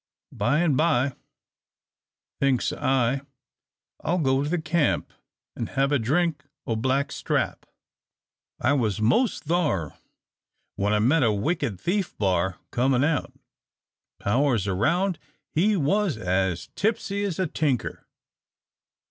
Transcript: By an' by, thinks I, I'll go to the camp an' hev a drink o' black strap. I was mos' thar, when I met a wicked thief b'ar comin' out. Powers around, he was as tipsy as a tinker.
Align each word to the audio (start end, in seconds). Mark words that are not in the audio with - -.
By 0.31 0.61
an' 0.61 0.75
by, 0.75 1.13
thinks 2.39 2.73
I, 2.73 3.21
I'll 4.03 4.17
go 4.17 4.41
to 4.43 4.49
the 4.49 4.59
camp 4.59 5.13
an' 5.55 5.67
hev 5.67 5.91
a 5.91 5.99
drink 5.99 6.43
o' 6.65 6.75
black 6.75 7.11
strap. 7.11 7.67
I 8.59 8.73
was 8.73 8.99
mos' 8.99 9.39
thar, 9.39 9.99
when 10.75 10.91
I 10.91 10.97
met 10.97 11.21
a 11.21 11.31
wicked 11.31 11.79
thief 11.79 12.17
b'ar 12.17 12.57
comin' 12.71 13.03
out. 13.03 13.31
Powers 14.19 14.67
around, 14.67 15.19
he 15.51 15.77
was 15.77 16.17
as 16.17 16.69
tipsy 16.75 17.23
as 17.23 17.37
a 17.37 17.45
tinker. 17.45 18.07